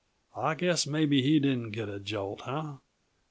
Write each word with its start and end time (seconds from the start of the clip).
I 0.35 0.55
guess 0.55 0.87
maybe 0.87 1.21
he 1.21 1.39
didn't 1.39 1.73
get 1.73 1.87
a 1.87 1.99
jolt, 1.99 2.41
huh? 2.45 2.77